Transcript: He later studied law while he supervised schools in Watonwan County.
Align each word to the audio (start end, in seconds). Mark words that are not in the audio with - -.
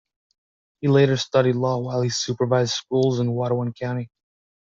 He 0.79 0.87
later 0.87 1.15
studied 1.15 1.57
law 1.57 1.77
while 1.77 2.01
he 2.01 2.09
supervised 2.09 2.73
schools 2.73 3.19
in 3.19 3.27
Watonwan 3.35 3.75
County. 3.77 4.09